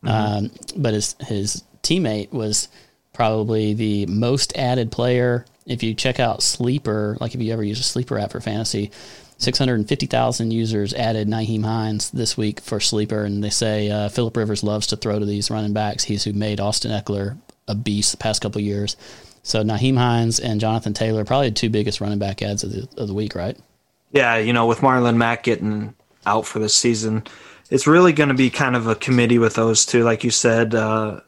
[0.04, 0.08] mm-hmm.
[0.08, 2.68] um, but his his teammate was
[3.12, 5.44] probably the most added player.
[5.70, 8.90] If you check out Sleeper, like if you ever use a Sleeper app for fantasy,
[9.38, 14.64] 650,000 users added Nyheim Hines this week for Sleeper, and they say uh, Philip Rivers
[14.64, 16.04] loves to throw to these running backs.
[16.04, 18.96] He's who made Austin Ekeler a beast the past couple years.
[19.44, 22.88] So Nyheim Hines and Jonathan Taylor probably the two biggest running back ads of the,
[23.00, 23.56] of the week, right?
[24.12, 25.94] Yeah, you know, with Marlon Mack getting
[26.26, 27.22] out for the season,
[27.70, 30.02] it's really going to be kind of a committee with those two.
[30.02, 31.20] Like you said, uh,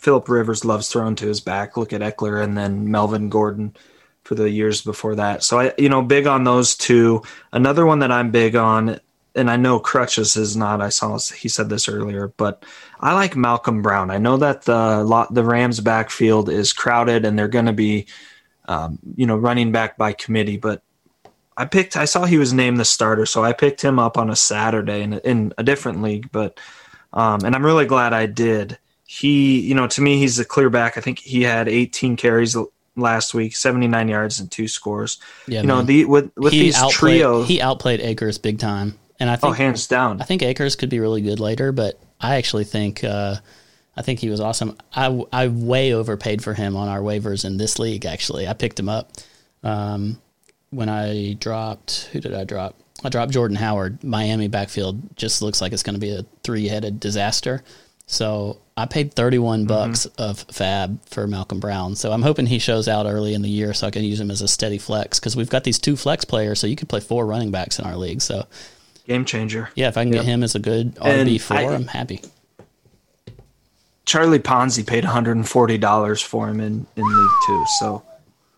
[0.00, 1.76] Philip Rivers loves throwing to his back.
[1.76, 3.76] Look at Ekeler and then Melvin Gordon
[4.24, 5.42] for the years before that.
[5.42, 7.22] So I, you know, big on those two.
[7.52, 8.98] Another one that I'm big on,
[9.34, 10.80] and I know Crutches is not.
[10.80, 12.64] I saw he said this earlier, but
[12.98, 14.10] I like Malcolm Brown.
[14.10, 18.06] I know that the lot the Rams backfield is crowded and they're going to be,
[18.66, 20.82] um, you know, running back by committee, but.
[21.56, 21.94] I picked.
[21.94, 25.02] I saw he was named the starter, so I picked him up on a Saturday
[25.02, 26.32] in, in a different league.
[26.32, 26.58] But,
[27.12, 28.78] um, and I'm really glad I did
[29.10, 30.96] he, you know, to me, he's a clear back.
[30.96, 32.56] I think he had 18 carries
[32.94, 35.18] last week, 79 yards and two scores.
[35.48, 35.78] Yeah, you man.
[35.78, 39.32] know, the with with he these outplayed, trio, he outplayed Akers big time, and I
[39.32, 40.22] oh, think oh, hands down.
[40.22, 43.34] I think Akers could be really good later, but I actually think uh,
[43.96, 44.78] I think he was awesome.
[44.94, 48.06] I I way overpaid for him on our waivers in this league.
[48.06, 49.10] Actually, I picked him up
[49.64, 50.22] um,
[50.70, 52.10] when I dropped.
[52.12, 52.76] Who did I drop?
[53.02, 54.04] I dropped Jordan Howard.
[54.04, 57.64] Miami backfield just looks like it's going to be a three headed disaster.
[58.06, 59.68] So I paid 31 mm-hmm.
[59.68, 60.22] bucks mm-hmm.
[60.22, 61.94] of FAAB for Malcolm Brown.
[61.96, 64.30] So I'm hoping he shows out early in the year so I can use him
[64.30, 66.60] as a steady flex because we've got these two flex players.
[66.60, 68.22] So you could play four running backs in our league.
[68.22, 68.46] So
[69.06, 69.70] game changer.
[69.74, 70.22] Yeah, if I can yep.
[70.22, 72.22] get him as a good RB4, I'm happy.
[74.06, 77.64] Charlie Ponzi paid $140 for him in, in League Two.
[77.78, 78.02] So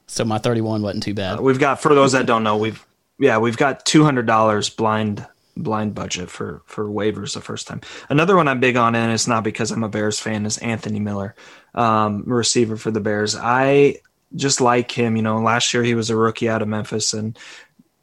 [0.07, 1.39] So my 31 wasn't too bad.
[1.39, 2.85] Uh, we've got for those that don't know, we've
[3.19, 7.81] yeah, we've got two hundred dollars blind blind budget for for waivers the first time.
[8.09, 11.01] Another one I'm big on, and it's not because I'm a Bears fan, is Anthony
[11.01, 11.35] Miller,
[11.75, 13.37] um, receiver for the Bears.
[13.37, 13.97] I
[14.35, 15.17] just like him.
[15.17, 17.39] You know, last year he was a rookie out of Memphis and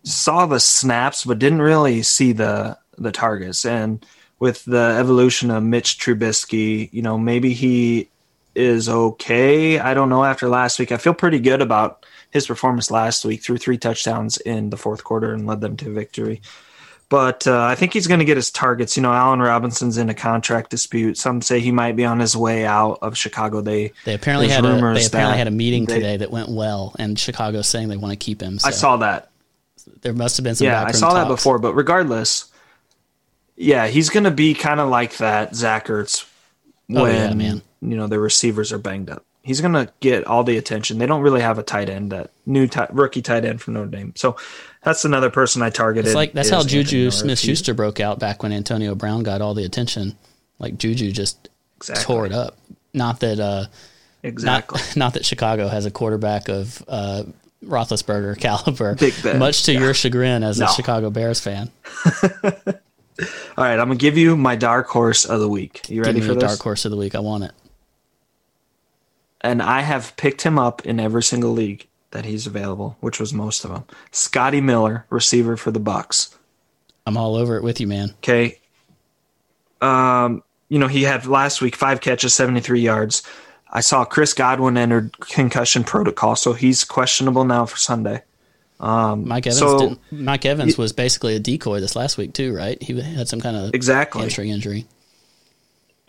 [0.04, 3.66] saw the snaps, but didn't really see the the targets.
[3.66, 4.06] And
[4.40, 8.10] with the evolution of Mitch Trubisky, you know, maybe he
[8.56, 9.80] is okay.
[9.80, 10.92] I don't know after last week.
[10.92, 13.44] I feel pretty good about his performance last week.
[13.44, 16.42] Threw three touchdowns in the fourth quarter and led them to victory.
[17.10, 18.96] But uh, I think he's going to get his targets.
[18.96, 21.18] You know, Allen Robinson's in a contract dispute.
[21.18, 23.62] Some say he might be on his way out of Chicago.
[23.62, 26.96] They they apparently had a they apparently had a meeting they, today that went well,
[27.00, 28.60] and Chicago's saying they want to keep him.
[28.60, 29.32] So I saw that.
[30.02, 30.68] There must have been some.
[30.68, 31.16] Yeah, I saw talks.
[31.16, 31.58] that before.
[31.58, 32.52] But regardless,
[33.56, 36.30] yeah, he's going to be kind of like that Zach Ertz
[36.86, 37.62] when oh, yeah, man.
[37.82, 39.26] you know the receivers are banged up.
[39.42, 40.98] He's going to get all the attention.
[40.98, 43.90] They don't really have a tight end, that new t- rookie tight end from Notre
[43.90, 44.14] Dame.
[44.16, 44.36] So
[44.84, 46.08] that's another person I targeted.
[46.08, 49.54] It's like that's how Juju Smith Schuster broke out back when Antonio Brown got all
[49.54, 50.18] the attention.
[50.60, 52.04] Like Juju just exactly.
[52.04, 52.58] tore it up.
[52.94, 53.66] Not that uh,
[54.24, 54.80] exactly.
[54.80, 57.24] Not, not, that Chicago has a quarterback of uh,
[57.64, 58.98] Roethlisberger caliber.
[59.38, 59.80] Much to yeah.
[59.80, 60.66] your chagrin as no.
[60.66, 61.72] a Chicago Bears fan.
[62.06, 62.74] all
[63.58, 65.90] right, I'm gonna give you my dark horse of the week.
[65.90, 66.44] You ready for this?
[66.44, 67.16] Dark horse of the week.
[67.16, 67.52] I want it.
[69.42, 73.34] And I have picked him up in every single league that he's available, which was
[73.34, 73.86] most of them.
[74.12, 76.36] Scotty Miller, receiver for the Bucks.
[77.06, 78.10] I'm all over it with you, man.
[78.18, 78.60] Okay.
[79.82, 83.24] Um, you know, he had last week five catches, 73 yards.
[83.72, 88.24] I saw Chris Godwin entered concussion protocol, so he's questionable now for Sunday.
[88.80, 92.82] Um, Mike Evans, so, Mike Evans was basically a decoy this last week too, right?
[92.82, 94.88] He had some kind of exactly hamstring injury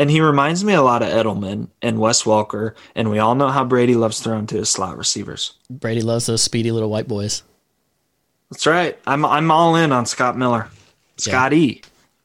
[0.01, 3.49] and he reminds me a lot of Edelman and Wes Walker, and we all know
[3.49, 5.53] how Brady loves throwing to his slot receivers.
[5.69, 7.43] Brady loves those speedy little white boys.
[8.51, 8.99] That's right.
[9.07, 10.69] I'm I'm all in on Scott Miller,
[11.19, 11.75] Scott yeah.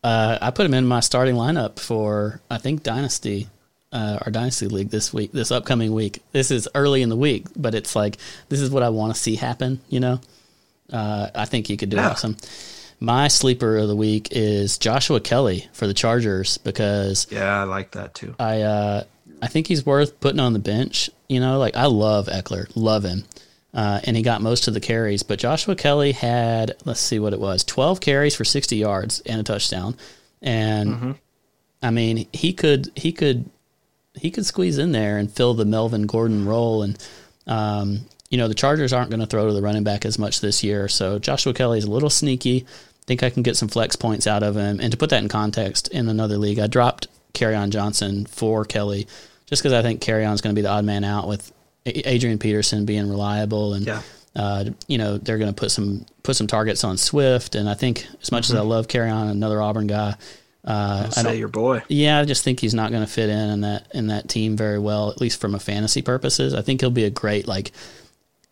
[0.03, 3.49] Uh, I put him in my starting lineup for I think Dynasty,
[3.91, 6.23] uh, our Dynasty League this week, this upcoming week.
[6.31, 9.19] This is early in the week, but it's like this is what I want to
[9.19, 9.81] see happen.
[9.89, 10.21] You know,
[10.93, 12.11] uh, I think he could do yeah.
[12.11, 12.37] awesome.
[12.99, 17.91] My sleeper of the week is Joshua Kelley for the Chargers because yeah, I like
[17.91, 18.35] that too.
[18.39, 19.03] I uh,
[19.41, 21.09] I think he's worth putting on the bench.
[21.27, 23.25] You know, like I love Ekeler, love him,
[23.73, 25.23] uh, and he got most of the carries.
[25.23, 29.41] But Joshua Kelley had let's see what it was, twelve carries for sixty yards and
[29.41, 29.97] a touchdown,
[30.41, 31.11] and mm-hmm.
[31.81, 33.49] I mean he could he could
[34.13, 36.97] he could squeeze in there and fill the Melvin Gordon role and.
[37.47, 40.41] Um, you know, the Chargers aren't going to throw to the running back as much
[40.41, 40.87] this year.
[40.87, 42.65] So Joshua Kelley is a little sneaky.
[43.05, 44.79] think I can get some flex points out of him.
[44.79, 47.07] And to put that in context, in another league, I dropped
[47.41, 49.07] on Johnson for Kelley
[49.45, 51.51] just because I think is going to be the odd man out with
[51.85, 53.85] Adrian Peterson being reliable and.
[53.85, 54.01] Yeah.
[54.37, 57.73] Uh, you know they're going to put some put some targets on Swift, and I
[57.73, 58.57] think as much mm-hmm.
[58.57, 60.13] as I love Kerryon, another Auburn guy,
[60.65, 61.83] uh, I don't, your boy.
[61.87, 64.57] Yeah, I just think he's not going to fit in in that in that team
[64.57, 66.53] very well, at least from a fantasy purposes.
[66.53, 67.71] I think he'll be a great like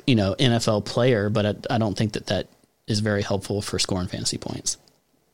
[0.07, 2.47] you know NFL player, but I, I don't think that that
[2.87, 4.77] is very helpful for scoring fantasy points.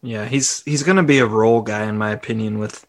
[0.02, 2.86] Yeah, he's he's going to be a role guy in my opinion with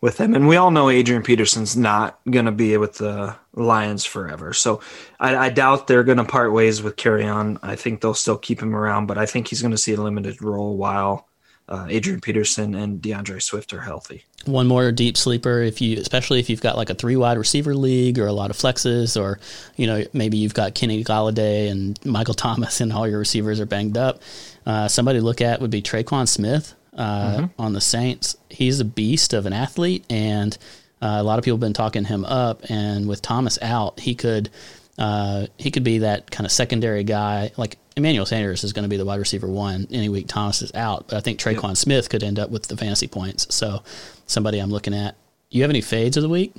[0.00, 4.04] with him, and we all know Adrian Peterson's not going to be with the Lions
[4.04, 4.52] forever.
[4.52, 4.80] So
[5.18, 7.58] I, I doubt they're going to part ways with Kerryon.
[7.62, 10.00] I think they'll still keep him around, but I think he's going to see a
[10.00, 11.28] limited role while
[11.68, 14.24] uh, Adrian Peterson and D'Andre Swift are healthy.
[14.44, 17.74] One more deep sleeper, if you, especially if you've got like a three wide receiver
[17.74, 19.38] league or a lot of flexes, or
[19.76, 23.66] you know maybe you've got Kenny Golladay and Michael Thomas, and all your receivers are
[23.66, 24.20] banged up.
[24.66, 27.60] Uh, somebody to look at would be Tre'Quan Smith uh, mm-hmm.
[27.60, 28.36] on the Saints.
[28.50, 30.56] He's a beast of an athlete, and
[31.00, 32.70] uh, a lot of people have been talking him up.
[32.70, 34.50] And with Thomas out, he could
[34.98, 37.52] uh, he could be that kind of secondary guy.
[37.56, 40.74] Like Emmanuel Sanders is going to be the wide receiver one any week Thomas is
[40.74, 41.76] out, but I think Tre'Quan yep.
[41.76, 43.54] Smith could end up with the fantasy points.
[43.54, 43.82] So
[44.26, 45.16] somebody I'm looking at.
[45.50, 46.52] You have any fades of the week?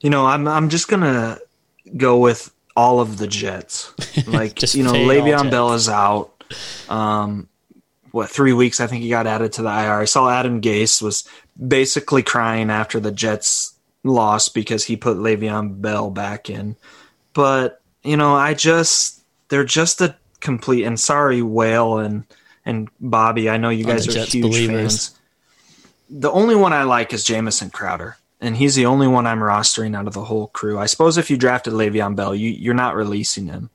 [0.00, 1.38] You know, I'm I'm just gonna
[1.96, 3.92] go with all of the Jets.
[4.26, 6.42] Like you know, Le'Veon Bell is out.
[6.88, 7.48] Um,
[8.10, 8.80] what three weeks?
[8.80, 10.00] I think he got added to the IR.
[10.00, 11.28] I saw Adam Gase was
[11.64, 16.76] basically crying after the Jets lost because he put Le'Veon Bell back in.
[17.34, 19.15] But you know, I just
[19.48, 20.84] they're just a complete.
[20.84, 22.24] And sorry, Whale and
[22.64, 23.48] and Bobby.
[23.48, 25.08] I know you guys are Jets huge believers.
[25.08, 25.20] fans.
[26.08, 29.96] The only one I like is Jamison Crowder, and he's the only one I'm rostering
[29.96, 30.78] out of the whole crew.
[30.78, 33.70] I suppose if you drafted Le'Veon Bell, you you're not releasing him.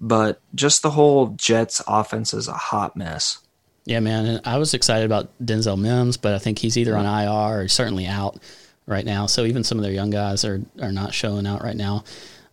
[0.00, 3.38] But just the whole Jets offense is a hot mess.
[3.84, 4.26] Yeah, man.
[4.26, 7.68] And I was excited about Denzel Mims, but I think he's either on IR or
[7.68, 8.40] certainly out
[8.86, 9.26] right now.
[9.26, 12.04] So even some of their young guys are are not showing out right now.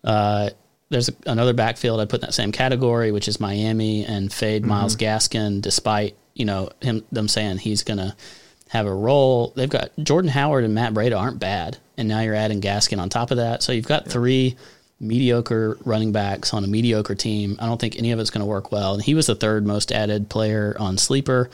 [0.03, 0.51] Uh,
[0.89, 4.69] there's another backfield I put in that same category, which is Miami and fade Mm-hmm.
[4.69, 8.15] Myles Gaskin, despite you know him them saying he's gonna
[8.69, 9.51] have a role.
[9.55, 13.09] They've got Jordan Howard and Matt Breida aren't bad, and now you're adding Gaskin on
[13.09, 13.61] top of that.
[13.63, 14.55] So you've got three
[14.99, 17.57] mediocre running backs on a mediocre team.
[17.59, 18.93] I don't think any of it's going to work well.
[18.95, 21.49] And he was the third most added player on Sleeper.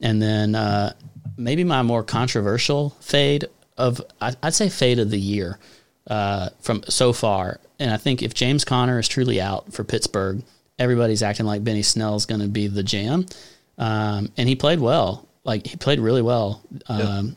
[0.00, 0.92] And then uh,
[1.36, 5.58] maybe my more controversial fade of I- I'd say fade of the year
[6.06, 7.60] uh, from so far.
[7.78, 10.42] And I think if James Conner is truly out for Pittsburgh,
[10.78, 13.26] everybody's acting like Benny Snell is going to be the jam.
[13.78, 15.26] Um, and he played well.
[15.44, 16.62] Like he played really well.
[16.86, 17.36] Um,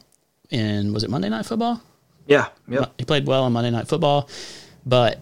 [0.49, 1.81] in was it Monday Night Football?
[2.25, 2.47] Yeah.
[2.67, 2.93] Yep.
[2.97, 4.29] He played well on Monday Night Football,
[4.85, 5.19] but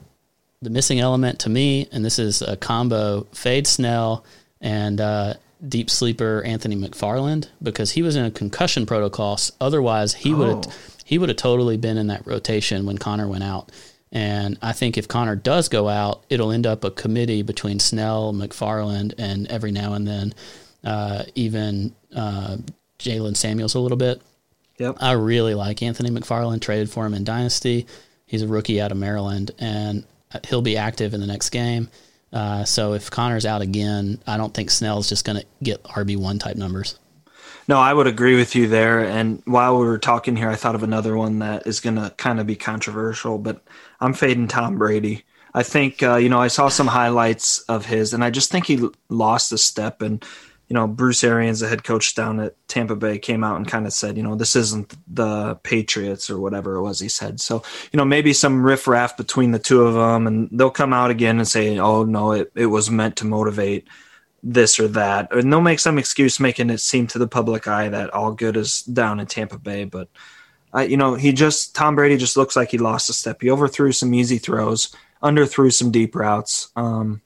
[0.61, 4.23] the missing element to me, and this is a combo: Fade Snell
[4.61, 5.33] and uh,
[5.67, 9.39] deep sleeper Anthony McFarland, because he was in a concussion protocol.
[9.61, 10.71] Otherwise, he would Oh.
[11.05, 13.71] He would have totally been in that rotation when Conner went out.
[14.11, 18.33] And I think if Conner does go out, it'll end up a committee between Snell,
[18.33, 20.33] McFarland, and every now and then
[20.83, 22.57] uh, even uh,
[22.97, 24.19] Jaylen Samuels a little bit.
[24.79, 24.97] Yep.
[24.99, 26.61] I really like Anthony McFarland.
[26.61, 27.85] Traded for him in Dynasty.
[28.25, 30.05] He's a rookie out of Maryland, and
[30.47, 31.87] he'll be active in the next game.
[32.33, 36.17] Uh, so if Conner's out again, I don't think Snell's just going to get RB
[36.17, 36.97] one type numbers.
[37.67, 38.99] No, I would agree with you there.
[38.99, 42.13] And while we were talking here, I thought of another one that is going to
[42.17, 43.63] kind of be controversial, but
[43.99, 45.23] I'm fading Tom Brady.
[45.53, 48.67] I think, uh, you know, I saw some highlights of his, and I just think
[48.67, 50.01] he lost a step.
[50.01, 50.23] And,
[50.67, 53.87] you know, Bruce Arians, the head coach down at Tampa Bay, came out and kind
[53.87, 57.39] of said, you know, this isn't the Patriots or whatever it was he said.
[57.39, 61.09] So, you know, maybe some riffraff between the two of them, and they'll come out
[61.09, 63.87] again and say, oh, no, it, it was meant to motivate
[64.45, 67.89] this or that, and they'll make some excuse making it seem to the public eye
[67.89, 69.85] that all good is down in Tampa Bay.
[69.85, 70.07] But
[70.71, 73.41] I, you know, he just Tom Brady just looks like he lost a step.
[73.41, 77.21] He overthrew some easy throws, underthrew some deep routes, um,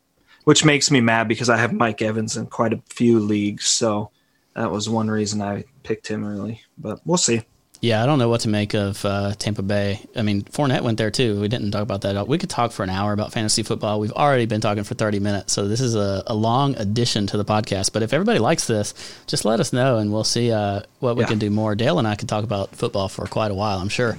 [0.45, 3.65] which makes me mad because I have Mike Evans in quite a few leagues.
[3.65, 4.11] So
[4.55, 6.61] that was one reason I picked him early.
[6.77, 7.43] But we'll see.
[7.81, 10.01] Yeah, I don't know what to make of uh, Tampa Bay.
[10.13, 11.39] I mean, Fournette went there too.
[11.39, 12.27] We didn't talk about that.
[12.27, 14.01] We could talk for an hour about fantasy football.
[14.01, 17.37] We've already been talking for 30 minutes, so this is a, a long addition to
[17.37, 17.93] the podcast.
[17.93, 18.93] But if everybody likes this,
[19.27, 21.27] just let us know and we'll see uh, what we Yeah.
[21.29, 21.73] can do more.
[21.73, 24.17] Dale and I could talk about football for quite a while, I'm sure.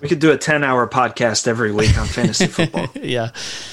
[0.00, 2.88] We could do a ten-hour podcast every week on fantasy football.
[2.94, 3.32] yeah.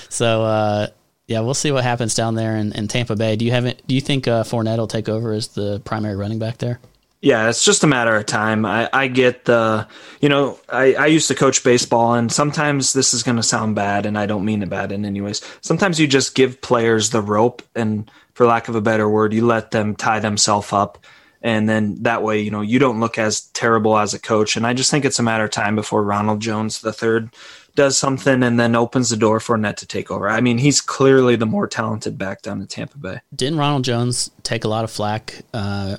[0.10, 0.88] So, uh,
[1.28, 3.38] yeah, we'll see what happens down there in, in Tampa Bay.
[3.38, 3.82] Do you have it?
[3.88, 6.82] Do you think uh, Fournette will take over as the primary running back there?
[7.21, 8.65] Yeah, it's just a matter of time.
[8.65, 9.88] I, I get the,
[10.21, 13.75] you know, I, I used to coach baseball, and sometimes this is going to sound
[13.75, 15.41] bad, and I don't mean it bad in any ways.
[15.60, 19.45] Sometimes you just give players the rope, and for lack of a better word, you
[19.45, 20.97] let them tie themselves up.
[21.41, 24.58] And then that way, you know, you don't look as terrible as a coach.
[24.58, 27.34] And I just think it's a matter of time before Ronald Jones the third
[27.75, 30.29] does something and then opens the door for Net to take over.
[30.29, 33.21] I mean, he's clearly the more talented back down in Tampa Bay.
[33.34, 35.97] Didn't Ronald Jones take a lot of flack uh,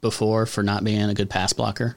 [0.00, 1.96] before for not being a good pass blocker?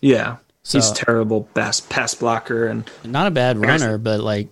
[0.00, 0.36] Yeah.
[0.66, 4.48] he's terrible pass, pass blocker and Not a bad runner, but like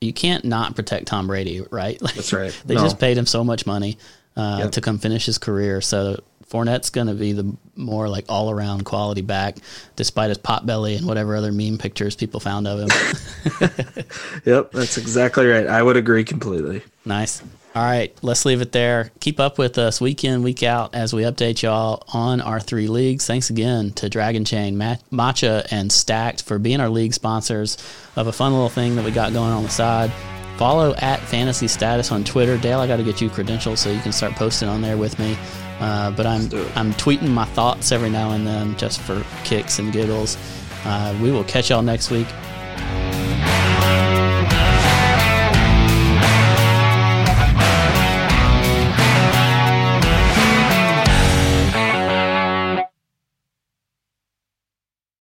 [0.00, 2.00] you can't not protect Tom Brady, right?
[2.00, 2.58] Like, That's right.
[2.64, 2.82] they No.
[2.82, 3.98] just paid him so much money
[4.36, 4.72] uh, Yep.
[4.72, 5.80] to come finish his career.
[5.80, 9.58] So Fournette's going to be the more like all around quality back,
[9.96, 12.88] despite his pot belly and whatever other meme pictures people found of him.
[14.44, 15.66] Yep, that's exactly right.
[15.66, 16.82] I would agree completely.
[17.04, 17.42] Nice.
[17.72, 19.12] All right, let's leave it there.
[19.20, 22.88] Keep up with us week in, week out as we update y'all on our three
[22.88, 23.28] leagues.
[23.28, 24.74] Thanks again to Dragonchain,
[25.12, 27.78] Matcha, and Stacked for being our league sponsors
[28.16, 30.10] of a fun little thing that we got going on the side.
[30.58, 32.58] Follow at Fantasy Status on Twitter.
[32.58, 35.18] Dale, I got to get you credentials so you can start posting on there with
[35.20, 35.38] me.
[35.78, 36.42] Uh, but I'm.
[36.76, 40.36] I'm tweeting my thoughts every now and then just for kicks and giggles.
[40.84, 42.26] Uh, we will catch y'all next week.